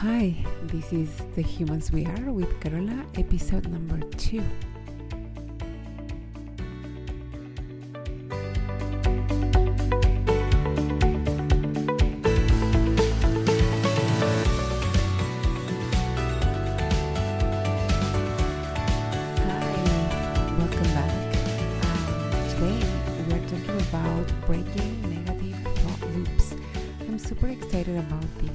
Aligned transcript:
Hi, 0.00 0.36
this 0.64 0.92
is 0.92 1.08
The 1.36 1.40
Humans 1.40 1.90
We 1.90 2.04
Are 2.04 2.30
with 2.30 2.60
Carola, 2.60 3.02
episode 3.14 3.66
number 3.68 3.98
two. 4.18 4.44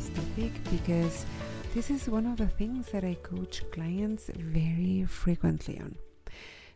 This 0.02 0.10
topic 0.16 0.52
because 0.72 1.26
this 1.76 1.92
is 1.92 2.10
one 2.10 2.26
of 2.26 2.38
the 2.38 2.48
things 2.48 2.90
that 2.92 3.04
I 3.04 3.16
coach 3.22 3.62
clients 3.72 4.32
very 4.36 5.06
frequently 5.06 5.80
on. 5.80 5.96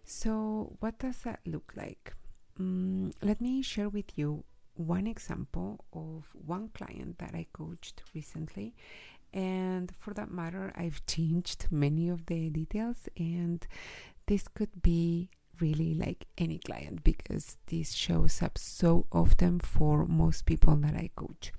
So, 0.03 0.75
what 0.79 0.99
does 0.99 1.17
that 1.23 1.39
look 1.45 1.73
like? 1.75 2.13
Mm, 2.59 3.13
let 3.23 3.41
me 3.41 3.63
share 3.63 3.89
with 3.89 4.15
you 4.15 4.43
one 4.75 5.07
example 5.07 5.85
of 5.91 6.25
one 6.33 6.69
client 6.75 7.17
that 7.17 7.33
I 7.33 7.47
coached 7.51 8.03
recently. 8.13 8.75
And 9.33 9.91
for 9.97 10.13
that 10.13 10.29
matter, 10.29 10.71
I've 10.75 11.03
changed 11.07 11.67
many 11.71 12.09
of 12.09 12.27
the 12.27 12.49
details, 12.51 13.09
and 13.17 13.65
this 14.27 14.47
could 14.47 14.83
be 14.83 15.29
really 15.59 15.95
like 15.95 16.27
any 16.37 16.59
client 16.59 17.03
because 17.03 17.57
this 17.67 17.93
shows 17.93 18.43
up 18.43 18.57
so 18.57 19.07
often 19.11 19.61
for 19.61 20.05
most 20.05 20.45
people 20.45 20.75
that 20.75 20.93
I 20.93 21.09
coach. 21.15 21.51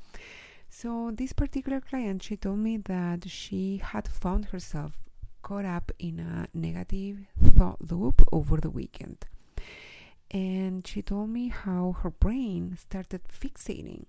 So, 0.69 1.11
this 1.15 1.33
particular 1.33 1.81
client, 1.81 2.23
she 2.23 2.37
told 2.37 2.59
me 2.59 2.77
that 2.77 3.29
she 3.29 3.79
had 3.79 4.07
found 4.09 4.47
herself 4.47 4.99
caught 5.43 5.65
up 5.65 5.93
in 5.99 6.19
a 6.19 6.49
negative 6.53 7.19
thought 7.57 7.91
loop 7.91 8.23
over 8.33 8.59
the 8.59 8.71
weekend. 8.71 9.25
And 10.31 10.87
she 10.87 11.03
told 11.03 11.31
me 11.31 11.49
how 11.49 11.97
her 12.03 12.11
brain 12.11 12.77
started 12.77 13.23
fixating 13.29 14.07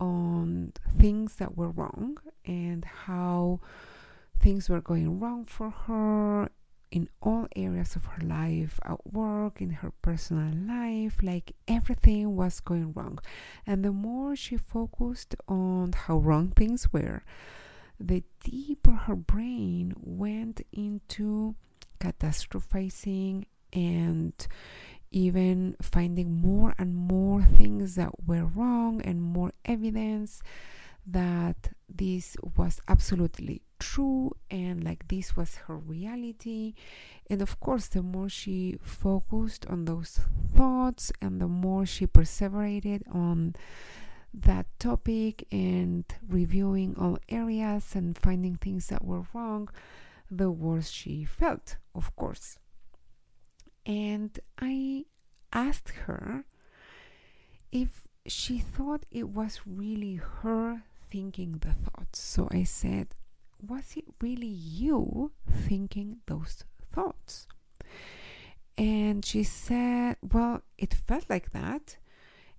on 0.00 0.72
things 0.98 1.36
that 1.36 1.56
were 1.56 1.70
wrong 1.70 2.18
and 2.44 2.84
how 2.84 3.60
things 4.40 4.68
were 4.68 4.80
going 4.80 5.20
wrong 5.20 5.44
for 5.44 5.70
her 5.70 6.50
in 6.90 7.08
all 7.20 7.46
areas 7.54 7.96
of 7.96 8.04
her 8.06 8.22
life 8.24 8.80
at 8.84 9.12
work, 9.12 9.60
in 9.60 9.70
her 9.70 9.92
personal 10.02 10.52
life, 10.54 11.18
like 11.22 11.52
everything 11.66 12.34
was 12.34 12.60
going 12.60 12.92
wrong. 12.92 13.18
And 13.66 13.84
the 13.84 13.92
more 13.92 14.34
she 14.36 14.56
focused 14.56 15.34
on 15.46 15.92
how 15.92 16.18
wrong 16.18 16.52
things 16.56 16.92
were, 16.92 17.22
the 18.00 18.22
deeper 18.44 18.92
her 18.92 19.16
brain 19.16 19.94
went 19.98 20.60
into 20.72 21.56
catastrophizing 22.00 23.44
and 23.72 24.46
even 25.10 25.76
finding 25.80 26.40
more 26.40 26.74
and 26.78 26.94
more 26.94 27.42
things 27.42 27.94
that 27.96 28.12
were 28.26 28.44
wrong 28.44 29.00
and 29.02 29.22
more 29.22 29.52
evidence 29.64 30.42
that 31.06 31.70
this 31.88 32.36
was 32.56 32.80
absolutely 32.88 33.62
true 33.78 34.32
and 34.50 34.84
like 34.84 35.08
this 35.08 35.36
was 35.36 35.56
her 35.66 35.76
reality. 35.76 36.74
And 37.30 37.42
of 37.42 37.60
course, 37.60 37.88
the 37.88 38.02
more 38.02 38.28
she 38.28 38.78
focused 38.82 39.66
on 39.66 39.84
those 39.84 40.20
thoughts 40.54 41.12
and 41.20 41.40
the 41.40 41.48
more 41.48 41.86
she 41.86 42.06
perseverated 42.06 43.02
on 43.12 43.54
that 44.34 44.66
topic 44.78 45.46
and 45.50 46.04
reviewing 46.28 46.94
all 46.98 47.18
areas 47.28 47.94
and 47.94 48.16
finding 48.16 48.56
things 48.56 48.88
that 48.88 49.04
were 49.04 49.24
wrong, 49.32 49.68
the 50.30 50.50
worse 50.50 50.90
she 50.90 51.24
felt, 51.24 51.76
of 51.94 52.14
course. 52.16 52.58
And 53.86 54.38
I 54.60 55.06
asked 55.52 55.90
her 56.06 56.44
if 57.72 58.06
she 58.26 58.58
thought 58.58 59.06
it 59.10 59.30
was 59.30 59.60
really 59.66 60.16
her 60.42 60.82
thinking 61.10 61.58
the 61.60 61.72
thoughts. 61.72 62.20
So 62.20 62.48
I 62.50 62.64
said, 62.64 63.14
Was 63.66 63.94
it 63.96 64.04
really 64.20 64.46
you 64.46 65.32
thinking 65.50 66.18
those 66.26 66.64
thoughts? 66.92 67.46
And 68.76 69.24
she 69.24 69.42
said, 69.42 70.16
Well, 70.22 70.62
it 70.76 70.94
felt 70.94 71.28
like 71.28 71.50
that. 71.52 71.96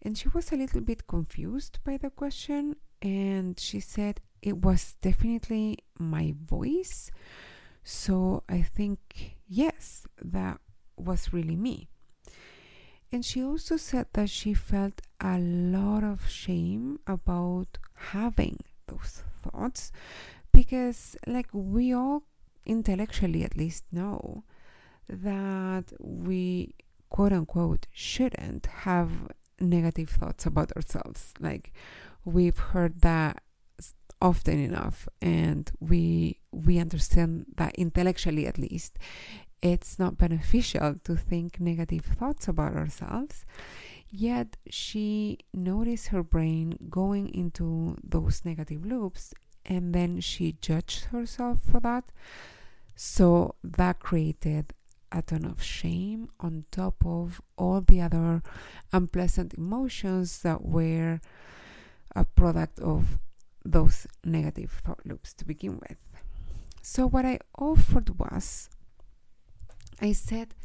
And 0.02 0.18
she 0.18 0.28
was 0.30 0.52
a 0.52 0.58
little 0.58 0.82
bit 0.82 1.08
confused 1.08 1.80
by 1.86 1.98
the 1.98 2.10
question. 2.10 2.76
And 3.02 3.60
she 3.60 3.80
said, 3.80 4.20
It 4.42 4.58
was 4.58 4.96
definitely 5.02 5.80
my 5.98 6.36
voice. 6.46 7.12
So 7.84 8.44
I 8.50 8.62
think, 8.62 9.38
yes, 9.48 10.06
that 10.22 10.60
was 10.98 11.32
really 11.34 11.56
me. 11.56 11.88
And 13.12 13.26
she 13.26 13.44
also 13.44 13.78
said 13.78 14.08
that 14.14 14.30
she 14.30 14.54
felt 14.54 15.02
a 15.20 15.40
lot 15.40 16.04
of 16.04 16.30
shame 16.30 17.00
about 17.08 17.80
having 17.96 18.60
those 18.88 19.24
thoughts 19.42 19.92
because, 20.52 21.16
like, 21.28 21.48
we 21.54 21.94
all 21.94 22.24
intellectually 22.66 23.44
at 23.44 23.58
least 23.58 23.84
know 23.92 24.44
that 25.08 25.92
we 26.00 26.76
quote 27.10 27.34
unquote 27.34 27.88
shouldn't 27.92 28.68
have 28.68 29.10
negative 29.60 30.10
thoughts 30.10 30.46
about 30.46 30.72
ourselves. 30.74 31.34
Like, 31.40 31.74
we've 32.24 32.58
heard 32.58 33.02
that 33.02 33.42
often 34.22 34.60
enough 34.60 35.08
and 35.22 35.72
we 35.80 36.40
we 36.52 36.78
understand 36.78 37.46
that 37.56 37.74
intellectually 37.76 38.46
at 38.46 38.58
least 38.58 38.98
it's 39.62 39.98
not 39.98 40.18
beneficial 40.18 40.96
to 41.04 41.16
think 41.16 41.60
negative 41.60 42.06
thoughts 42.06 42.48
about 42.48 42.76
ourselves. 42.76 43.46
Yet 44.10 44.58
she 44.70 45.40
noticed 45.54 46.08
her 46.08 46.24
brain 46.24 46.78
going 46.90 47.30
into 47.34 47.98
those 48.04 48.44
negative 48.44 48.86
loops 48.86 49.34
and 49.70 49.94
then 49.94 50.20
she 50.20 50.58
judged 50.60 51.06
herself 51.06 51.60
for 51.62 51.80
that. 51.80 52.06
So 52.96 53.56
that 53.64 54.00
created 54.00 54.74
a 55.12 55.22
ton 55.22 55.46
of 55.46 55.64
shame 55.64 56.30
on 56.40 56.66
top 56.72 57.06
of 57.06 57.40
all 57.58 57.82
the 57.82 58.02
other 58.02 58.42
unpleasant 58.92 59.54
emotions 59.54 60.42
that 60.42 60.66
were 60.66 61.22
a 62.16 62.26
product 62.26 62.80
of 62.80 63.20
those 63.64 64.08
negative 64.26 64.82
thought 64.84 65.06
loops 65.06 65.34
to 65.34 65.46
begin 65.46 65.80
with. 65.88 65.98
So, 66.82 67.08
what 67.08 67.26
I 67.26 67.40
offered 67.58 68.18
was 68.18 68.70
I 70.02 70.14
said, 70.14 70.56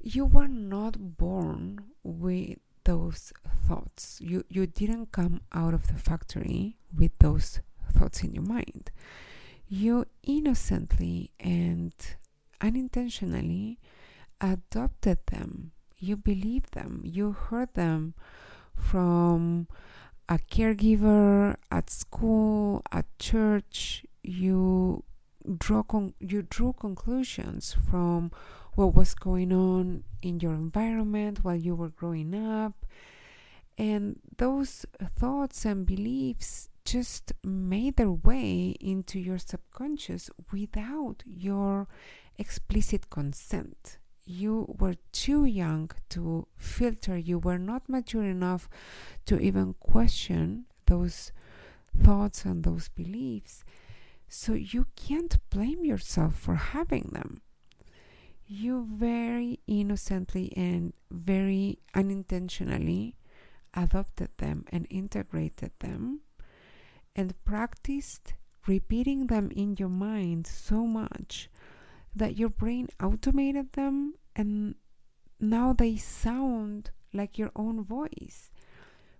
You 0.00 0.24
were 0.24 0.48
not 0.48 1.16
born 1.18 1.80
with 2.02 2.58
those 2.84 3.32
thoughts. 3.66 4.20
You, 4.20 4.44
you 4.48 4.66
didn't 4.66 5.12
come 5.12 5.40
out 5.52 5.74
of 5.74 5.88
the 5.88 5.94
factory 5.94 6.76
with 6.96 7.12
those 7.18 7.60
thoughts 7.94 8.22
in 8.22 8.32
your 8.32 8.44
mind. 8.44 8.90
You 9.68 10.06
innocently 10.22 11.30
and 11.40 11.92
unintentionally 12.60 13.78
adopted 14.40 15.18
them. 15.26 15.72
You 15.98 16.16
believed 16.16 16.74
them. 16.74 17.02
You 17.04 17.32
heard 17.32 17.74
them 17.74 18.14
from 18.76 19.68
a 20.28 20.38
caregiver 20.38 21.56
at 21.70 21.90
school, 21.90 22.82
at 22.92 23.06
church. 23.18 24.04
You 24.22 25.04
draw 25.58 25.82
con- 25.82 26.14
you 26.20 26.42
drew 26.42 26.72
conclusions 26.72 27.76
from 27.88 28.32
what 28.74 28.94
was 28.94 29.14
going 29.14 29.52
on 29.52 30.04
in 30.22 30.40
your 30.40 30.54
environment 30.54 31.44
while 31.44 31.56
you 31.56 31.74
were 31.74 31.90
growing 31.90 32.34
up 32.34 32.86
and 33.76 34.20
those 34.38 34.86
thoughts 35.16 35.64
and 35.64 35.86
beliefs 35.86 36.68
just 36.94 37.32
made 37.42 37.96
their 37.96 38.12
way 38.12 38.72
into 38.80 39.18
your 39.18 39.36
subconscious 39.36 40.30
without 40.52 41.24
your 41.26 41.88
explicit 42.38 43.10
consent. 43.10 43.98
You 44.24 44.76
were 44.78 44.94
too 45.10 45.44
young 45.44 45.90
to 46.10 46.46
filter. 46.56 47.18
You 47.18 47.40
were 47.40 47.58
not 47.58 47.88
mature 47.88 48.22
enough 48.22 48.68
to 49.26 49.40
even 49.40 49.74
question 49.80 50.66
those 50.86 51.32
thoughts 52.00 52.44
and 52.44 52.62
those 52.62 52.88
beliefs. 52.90 53.64
So 54.28 54.52
you 54.52 54.86
can't 54.94 55.36
blame 55.50 55.84
yourself 55.84 56.36
for 56.36 56.54
having 56.54 57.10
them. 57.12 57.42
You 58.46 58.86
very 58.88 59.58
innocently 59.66 60.52
and 60.56 60.92
very 61.10 61.80
unintentionally 61.92 63.16
adopted 63.74 64.28
them 64.38 64.64
and 64.68 64.86
integrated 64.90 65.72
them 65.80 66.20
and 67.16 67.34
practiced 67.44 68.34
repeating 68.66 69.26
them 69.26 69.50
in 69.54 69.76
your 69.76 69.88
mind 69.88 70.46
so 70.46 70.86
much 70.86 71.50
that 72.14 72.36
your 72.36 72.48
brain 72.48 72.88
automated 73.02 73.72
them 73.72 74.14
and 74.34 74.74
now 75.38 75.72
they 75.72 75.96
sound 75.96 76.90
like 77.12 77.38
your 77.38 77.50
own 77.54 77.84
voice. 77.84 78.50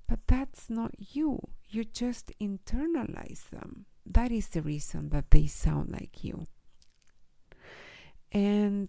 But 0.08 0.20
that's 0.26 0.70
not 0.70 0.92
you. 1.14 1.40
You 1.68 1.84
just 1.84 2.32
internalize 2.40 3.48
them 3.50 3.86
that 4.06 4.30
is 4.30 4.48
the 4.48 4.62
reason 4.62 5.08
that 5.10 5.30
they 5.30 5.46
sound 5.46 5.90
like 5.90 6.22
you. 6.22 6.46
And 8.30 8.88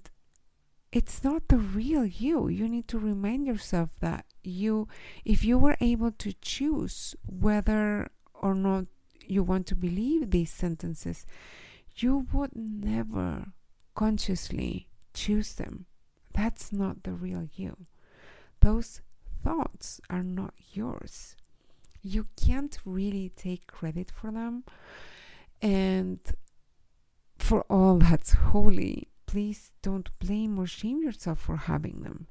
it's 0.92 1.24
not 1.24 1.48
the 1.48 1.58
real 1.58 2.06
you. 2.06 2.48
You 2.48 2.68
need 2.68 2.88
to 2.90 3.00
remind 3.00 3.48
yourself 3.48 3.90
that 4.02 4.26
you, 4.44 4.88
if 5.24 5.44
you 5.46 5.58
were 5.58 5.78
able 5.80 6.12
to 6.12 6.34
choose 6.42 7.16
whether 7.26 8.10
or 8.34 8.56
not 8.56 8.86
you 9.28 9.44
want 9.44 9.68
to 9.68 9.76
believe 9.76 10.32
these 10.32 10.52
sentences, 10.52 11.26
you 11.98 12.28
would 12.34 12.56
never 12.56 13.54
consciously 13.96 14.90
choose 15.14 15.54
them. 15.54 15.86
That's 16.34 16.74
not 16.74 17.04
the 17.04 17.14
real 17.14 17.48
you. 17.56 17.86
Those 18.62 19.02
thoughts 19.44 20.02
are 20.10 20.24
not 20.24 20.54
yours. 20.74 21.36
You 22.02 22.28
can't 22.36 22.78
really 22.86 23.30
take 23.30 23.68
credit 23.68 24.12
for 24.12 24.32
them. 24.32 24.64
And 25.62 26.20
for 27.38 27.62
all 27.70 27.98
that's 27.98 28.34
holy, 28.34 29.10
please 29.26 29.72
don't 29.82 30.10
blame 30.20 30.60
or 30.60 30.68
shame 30.68 31.02
yourself 31.02 31.40
for 31.40 31.58
having 31.58 32.02
them. 32.02 32.28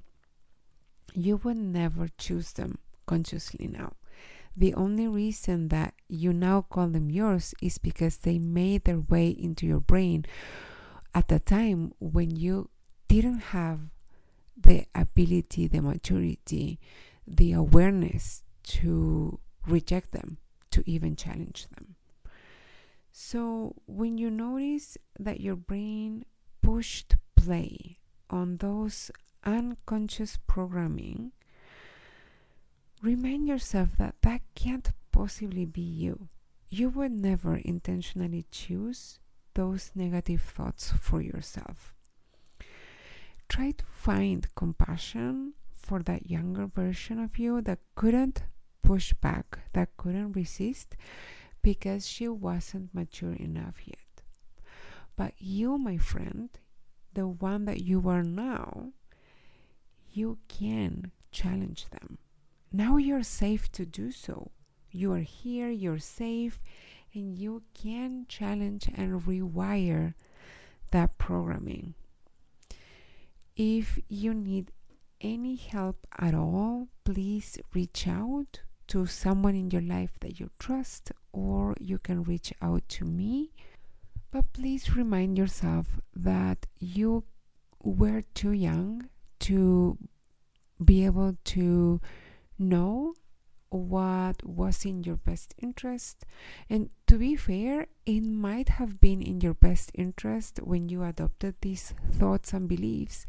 You 1.15 1.37
would 1.39 1.57
never 1.57 2.09
choose 2.19 2.53
them 2.53 2.79
consciously 3.07 3.69
now. 3.69 3.95
The 4.57 4.75
only 4.75 5.09
reason 5.09 5.69
that 5.69 5.95
you 6.09 6.33
now 6.33 6.63
call 6.63 6.89
them 6.89 7.11
yours 7.11 7.55
is 7.61 7.79
because 7.79 8.19
they 8.19 8.39
made 8.39 8.85
their 8.85 9.01
way 9.01 9.29
into 9.29 9.67
your 9.67 9.81
brain 9.81 10.25
at 11.15 11.33
a 11.33 11.39
time 11.39 11.93
when 11.99 12.37
you 12.37 12.71
didn't 13.09 13.55
have 13.55 13.81
the 14.57 14.87
ability, 14.95 15.67
the 15.67 15.81
maturity, 15.81 16.79
the 17.27 17.53
awareness 17.53 18.43
to 18.63 19.41
reject 19.67 20.13
them, 20.13 20.39
to 20.71 20.83
even 20.89 21.17
challenge 21.17 21.67
them. 21.75 21.97
So, 23.11 23.77
when 23.87 24.19
you 24.19 24.31
notice 24.31 24.99
that 25.19 25.41
your 25.41 25.57
brain 25.57 26.25
pushed 26.63 27.17
play 27.37 27.99
on 28.29 28.57
those 28.57 29.11
unconscious 29.45 30.39
programming, 30.47 31.33
remind 33.05 33.47
yourself 33.47 33.91
that 33.99 34.15
that 34.23 34.41
can't 34.55 34.91
possibly 35.13 35.67
be 35.67 35.83
you. 35.83 36.29
You 36.71 36.89
would 36.89 37.13
never 37.13 37.57
intentionally 37.57 38.47
choose 38.51 39.19
those 39.55 39.91
negative 39.95 40.41
thoughts 40.41 40.91
for 41.01 41.21
yourself. 41.21 41.95
Try 43.49 43.73
to 43.73 43.85
find 43.85 44.53
compassion 44.55 45.53
for 45.75 46.03
that 46.05 46.31
younger 46.31 46.67
version 46.67 47.21
of 47.21 47.39
you 47.39 47.61
that 47.61 47.81
couldn't 47.95 48.43
push 48.83 49.13
back, 49.13 49.59
that 49.75 49.97
couldn't 49.99 50.33
resist 50.33 50.97
because 51.63 52.09
she 52.09 52.27
wasn't 52.27 52.95
mature 52.95 53.35
enough 53.35 53.77
yet. 53.85 54.23
But 55.15 55.35
you, 55.39 55.77
my 55.77 55.99
friend, 55.99 56.49
the 57.13 57.29
one 57.29 57.67
that 57.67 57.83
you 57.83 58.09
are 58.09 58.25
now, 58.25 58.93
you 60.11 60.39
can 60.49 61.13
challenge 61.31 61.87
them. 61.91 62.19
Now 62.75 62.97
you're 62.97 63.23
safe 63.23 63.71
to 63.71 63.87
do 63.87 64.11
so. 64.11 64.51
You 64.91 65.13
are 65.13 65.21
here, 65.21 65.71
you're 65.71 66.01
safe, 66.01 66.61
and 67.15 67.39
you 67.39 67.63
can 67.73 68.27
challenge 68.29 68.91
and 68.93 69.23
rewire 69.23 70.15
that 70.91 71.17
programming. 71.17 71.95
If 73.55 74.01
you 74.09 74.35
need 74.35 74.73
any 75.21 75.55
help 75.55 76.05
at 76.19 76.35
all, 76.35 76.89
please 77.05 77.59
reach 77.73 78.09
out 78.09 78.63
to 78.89 79.07
someone 79.07 79.55
in 79.55 79.71
your 79.71 79.81
life 79.81 80.19
that 80.19 80.41
you 80.41 80.51
trust, 80.59 81.13
or 81.33 81.77
you 81.79 81.99
can 81.99 82.25
reach 82.25 82.53
out 82.61 82.89
to 82.89 83.05
me. 83.05 83.53
But 84.33 84.53
please 84.53 84.97
remind 84.97 85.39
yourself 85.39 86.01
that 86.17 86.67
you 86.81 87.23
were 87.81 88.23
too 88.35 88.51
young 88.51 89.11
to 89.47 89.97
be 90.85 91.05
able 91.05 91.37
to 91.45 92.01
know 92.59 93.15
what 93.75 94.45
was 94.47 94.85
in 94.85 95.03
your 95.03 95.17
best 95.17 95.55
interest. 95.59 96.25
And 96.71 96.91
to 97.07 97.19
be 97.19 97.37
fair, 97.37 97.87
it 98.07 98.23
might 98.23 98.71
have 98.71 99.01
been 99.01 99.21
in 99.21 99.41
your 99.41 99.55
best 99.55 99.91
interest 99.95 100.61
when 100.63 100.89
you 100.89 101.03
adopted 101.03 101.57
these 101.61 101.95
thoughts 102.11 102.53
and 102.53 102.69
beliefs 102.69 103.27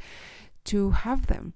to 0.66 0.92
have 0.92 1.27
them. 1.27 1.54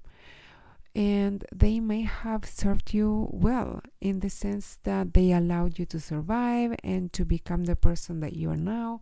And 0.96 1.46
they 1.54 1.80
may 1.80 2.02
have 2.02 2.46
served 2.46 2.94
you 2.94 3.30
well 3.32 3.82
in 4.02 4.22
the 4.22 4.30
sense 4.30 4.80
that 4.84 5.14
they 5.14 5.32
allowed 5.32 5.78
you 5.78 5.86
to 5.86 6.00
survive 6.00 6.76
and 6.84 7.14
to 7.14 7.24
become 7.24 7.66
the 7.66 7.76
person 7.76 8.22
that 8.22 8.34
you 8.34 8.50
are 8.50 8.58
now. 8.58 9.02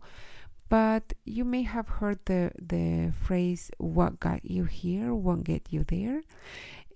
But 0.68 1.14
you 1.24 1.46
may 1.46 1.62
have 1.62 1.88
heard 1.88 2.18
the, 2.26 2.52
the 2.60 3.12
phrase, 3.18 3.70
what 3.78 4.20
got 4.20 4.44
you 4.44 4.64
here 4.64 5.14
won't 5.14 5.44
get 5.44 5.68
you 5.70 5.82
there 5.82 6.20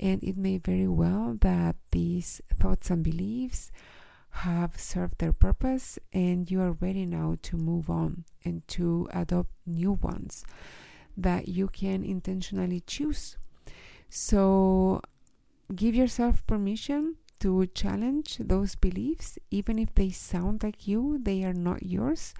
and 0.03 0.23
it 0.25 0.37
may 0.37 0.59
very 0.59 0.89
well 0.89 1.39
that 1.41 1.77
these 1.93 2.41
thoughts 2.59 2.91
and 2.91 3.05
beliefs 3.05 3.71
have 4.31 4.79
served 4.79 5.19
their 5.19 5.33
purpose 5.33 5.99
and 6.13 6.51
you 6.51 6.61
are 6.61 6.73
ready 6.73 7.07
now 7.07 7.37
to 7.43 7.57
move 7.57 7.89
on 7.89 8.25
and 8.45 8.67
to 8.67 9.09
adopt 9.15 9.51
new 9.65 9.93
ones 9.93 10.45
that 11.17 11.47
you 11.47 11.69
can 11.69 12.03
intentionally 12.03 12.83
choose. 12.85 13.37
So 14.09 15.03
give 15.75 15.95
yourself 15.95 16.45
permission 16.49 17.17
to 17.41 17.67
challenge 17.67 18.39
those 18.39 18.75
beliefs, 18.75 19.39
even 19.51 19.79
if 19.79 19.95
they 19.95 20.11
sound 20.11 20.63
like 20.63 20.89
you, 20.89 21.19
they 21.23 21.45
are 21.45 21.55
not 21.55 21.83
yours. 21.85 22.35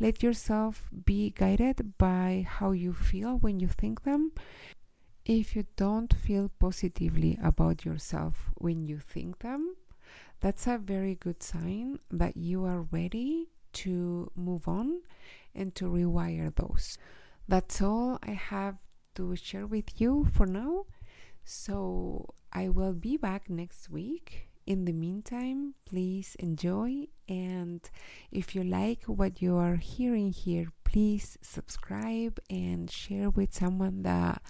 Let 0.00 0.22
yourself 0.22 0.88
be 1.04 1.30
guided 1.30 1.98
by 1.98 2.46
how 2.48 2.72
you 2.72 2.92
feel 2.92 3.38
when 3.38 3.60
you 3.60 3.68
think 3.68 4.02
them 4.02 4.32
if 5.26 5.56
you 5.56 5.66
don't 5.76 6.14
feel 6.14 6.50
positively 6.60 7.36
about 7.42 7.84
yourself 7.84 8.50
when 8.54 8.86
you 8.86 9.00
think 9.00 9.40
them, 9.40 9.74
that's 10.40 10.68
a 10.68 10.78
very 10.78 11.16
good 11.16 11.42
sign 11.42 11.98
that 12.10 12.36
you 12.36 12.64
are 12.64 12.82
ready 12.92 13.48
to 13.72 14.30
move 14.36 14.68
on 14.68 15.02
and 15.52 15.74
to 15.74 15.86
rewire 15.86 16.54
those. 16.54 16.96
That's 17.48 17.82
all 17.82 18.20
I 18.22 18.32
have 18.32 18.76
to 19.16 19.34
share 19.34 19.66
with 19.66 20.00
you 20.00 20.28
for 20.32 20.46
now. 20.46 20.86
So 21.44 22.34
I 22.52 22.68
will 22.68 22.92
be 22.92 23.16
back 23.16 23.50
next 23.50 23.90
week. 23.90 24.48
In 24.64 24.84
the 24.84 24.92
meantime, 24.92 25.74
please 25.84 26.36
enjoy. 26.38 27.06
And 27.28 27.80
if 28.30 28.54
you 28.54 28.62
like 28.62 29.04
what 29.04 29.42
you 29.42 29.56
are 29.56 29.76
hearing 29.76 30.32
here, 30.32 30.72
please 30.84 31.36
subscribe 31.40 32.38
and 32.48 32.90
share 32.90 33.30
with 33.30 33.52
someone 33.54 34.02
that 34.02 34.42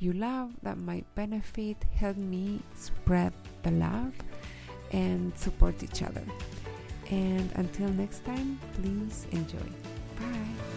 you 0.00 0.12
love 0.14 0.50
that 0.62 0.78
might 0.78 1.06
benefit. 1.14 1.76
Help 1.94 2.16
me 2.16 2.60
spread 2.74 3.32
the 3.62 3.70
love 3.70 4.14
and 4.92 5.36
support 5.36 5.82
each 5.82 6.02
other. 6.02 6.24
And 7.10 7.50
until 7.54 7.88
next 7.88 8.24
time, 8.24 8.58
please 8.74 9.26
enjoy. 9.30 9.58
Bye. 10.18 10.69